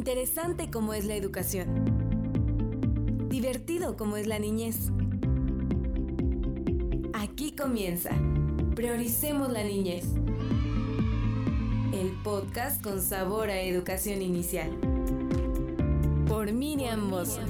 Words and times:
Interesante 0.00 0.70
como 0.70 0.94
es 0.94 1.04
la 1.04 1.14
educación. 1.14 1.68
Divertido 3.28 3.98
como 3.98 4.16
es 4.16 4.26
la 4.26 4.38
niñez. 4.38 4.90
Aquí 7.12 7.52
comienza. 7.54 8.08
Prioricemos 8.74 9.52
la 9.52 9.62
niñez. 9.62 10.06
El 11.92 12.12
podcast 12.24 12.82
con 12.82 13.02
sabor 13.02 13.50
a 13.50 13.60
educación 13.60 14.22
inicial. 14.22 14.70
Por 16.26 16.50
Miriam 16.50 17.06
Mosso. 17.06 17.42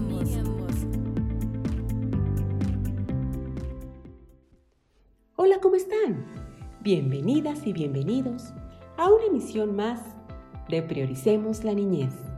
Hola, 5.36 5.60
¿cómo 5.62 5.76
están? 5.76 6.26
Bienvenidas 6.80 7.64
y 7.64 7.72
bienvenidos 7.72 8.52
a 8.96 9.08
una 9.08 9.26
emisión 9.26 9.76
más 9.76 10.00
de 10.68 10.82
Prioricemos 10.82 11.62
la 11.62 11.74
Niñez. 11.74 12.29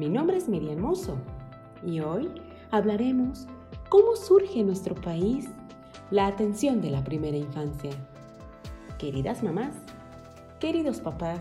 Mi 0.00 0.08
nombre 0.08 0.38
es 0.38 0.48
Miriam 0.48 0.78
Mozo 0.78 1.18
y 1.84 2.00
hoy 2.00 2.30
hablaremos 2.70 3.46
cómo 3.90 4.16
surge 4.16 4.60
en 4.60 4.68
nuestro 4.68 4.94
país 4.94 5.50
la 6.10 6.26
atención 6.26 6.80
de 6.80 6.88
la 6.88 7.04
primera 7.04 7.36
infancia. 7.36 7.90
Queridas 8.96 9.42
mamás, 9.42 9.74
queridos 10.58 11.00
papás 11.00 11.40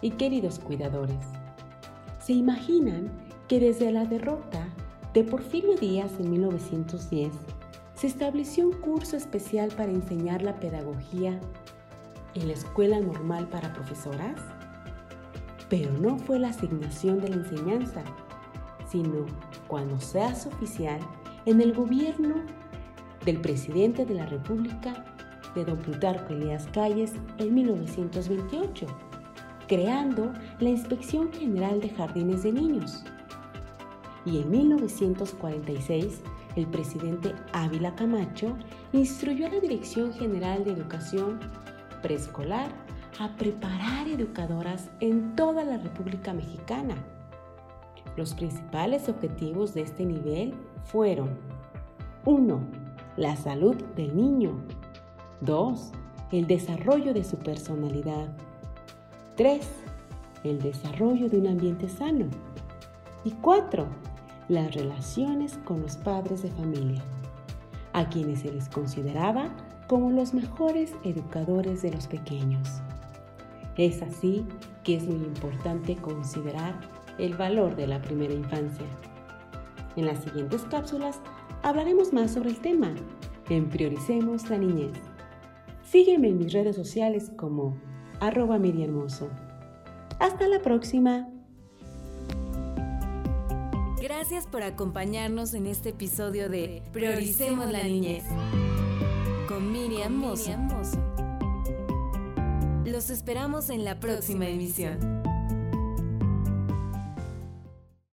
y 0.00 0.10
queridos 0.10 0.58
cuidadores, 0.58 1.24
¿se 2.18 2.32
imaginan 2.32 3.08
que 3.46 3.60
desde 3.60 3.92
la 3.92 4.04
derrota 4.04 4.66
de 5.14 5.22
Porfirio 5.22 5.76
Díaz 5.76 6.10
en 6.18 6.28
1910 6.32 7.32
se 7.94 8.08
estableció 8.08 8.66
un 8.66 8.80
curso 8.80 9.16
especial 9.16 9.70
para 9.76 9.92
enseñar 9.92 10.42
la 10.42 10.56
pedagogía 10.56 11.38
en 12.34 12.48
la 12.48 12.54
Escuela 12.54 12.98
Normal 12.98 13.46
para 13.46 13.72
Profesoras? 13.72 14.40
Pero 15.72 15.90
no 15.98 16.18
fue 16.18 16.38
la 16.38 16.50
asignación 16.50 17.18
de 17.18 17.30
la 17.30 17.36
enseñanza, 17.36 18.02
sino 18.90 19.24
cuando 19.68 19.98
se 19.98 20.20
hace 20.20 20.50
oficial 20.50 21.00
en 21.46 21.62
el 21.62 21.72
gobierno 21.72 22.34
del 23.24 23.40
presidente 23.40 24.04
de 24.04 24.12
la 24.12 24.26
República 24.26 25.02
de 25.54 25.64
don 25.64 25.78
Plutarco 25.78 26.34
Elías 26.34 26.68
Calles 26.74 27.14
en 27.38 27.54
1928, 27.54 28.86
creando 29.66 30.34
la 30.60 30.68
Inspección 30.68 31.32
General 31.32 31.80
de 31.80 31.88
Jardines 31.88 32.42
de 32.42 32.52
Niños. 32.52 33.02
Y 34.26 34.42
en 34.42 34.50
1946, 34.50 36.20
el 36.54 36.66
presidente 36.66 37.34
Ávila 37.54 37.94
Camacho 37.94 38.58
instruyó 38.92 39.46
a 39.46 39.48
la 39.48 39.60
Dirección 39.60 40.12
General 40.12 40.64
de 40.64 40.72
Educación 40.72 41.40
Preescolar 42.02 42.70
a 43.18 43.36
preparar 43.36 44.08
educadoras 44.08 44.90
en 45.00 45.36
toda 45.36 45.64
la 45.64 45.78
República 45.78 46.32
Mexicana. 46.32 46.94
Los 48.16 48.34
principales 48.34 49.08
objetivos 49.08 49.74
de 49.74 49.82
este 49.82 50.04
nivel 50.04 50.54
fueron 50.84 51.30
1. 52.24 52.60
La 53.16 53.36
salud 53.36 53.76
del 53.96 54.16
niño. 54.16 54.52
2. 55.40 55.92
El 56.30 56.46
desarrollo 56.46 57.12
de 57.14 57.24
su 57.24 57.36
personalidad. 57.36 58.28
3. 59.36 59.66
El 60.44 60.60
desarrollo 60.60 61.28
de 61.28 61.38
un 61.38 61.48
ambiente 61.48 61.88
sano. 61.88 62.26
Y 63.24 63.32
4. 63.32 63.86
Las 64.48 64.74
relaciones 64.74 65.58
con 65.64 65.82
los 65.82 65.96
padres 65.96 66.42
de 66.42 66.50
familia, 66.50 67.00
a 67.92 68.08
quienes 68.08 68.40
se 68.40 68.52
les 68.52 68.68
consideraba 68.68 69.50
como 69.92 70.10
los 70.10 70.32
mejores 70.32 70.94
educadores 71.04 71.82
de 71.82 71.92
los 71.92 72.06
pequeños. 72.06 72.66
Es 73.76 74.00
así 74.00 74.42
que 74.84 74.96
es 74.96 75.04
muy 75.04 75.22
importante 75.22 75.96
considerar 75.96 76.80
el 77.18 77.36
valor 77.36 77.76
de 77.76 77.86
la 77.86 78.00
primera 78.00 78.32
infancia. 78.32 78.86
En 79.94 80.06
las 80.06 80.24
siguientes 80.24 80.62
cápsulas 80.70 81.20
hablaremos 81.62 82.10
más 82.14 82.30
sobre 82.30 82.48
el 82.48 82.56
tema 82.56 82.94
en 83.50 83.68
Prioricemos 83.68 84.48
la 84.48 84.56
Niñez. 84.56 84.96
Sígueme 85.84 86.28
en 86.28 86.38
mis 86.38 86.54
redes 86.54 86.74
sociales 86.74 87.30
como 87.36 87.76
arroba 88.18 88.56
hermoso. 88.56 89.28
Hasta 90.18 90.48
la 90.48 90.62
próxima. 90.62 91.28
Gracias 94.00 94.46
por 94.46 94.62
acompañarnos 94.62 95.52
en 95.52 95.66
este 95.66 95.90
episodio 95.90 96.48
de 96.48 96.82
Prioricemos 96.94 97.70
la 97.70 97.82
Niñez 97.82 98.24
Miriam. 100.08 100.68
Los 102.84 103.10
esperamos 103.10 103.70
en 103.70 103.84
la 103.84 104.00
próxima 104.00 104.46
emisión. 104.48 105.22